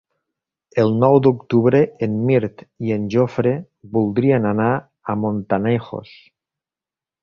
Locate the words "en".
2.07-2.17, 2.97-3.07